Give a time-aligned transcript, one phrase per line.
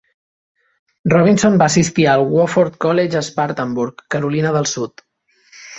[1.13, 5.11] Robinson va assistir al Wofford College a Spartanburg, Carolina del Sud.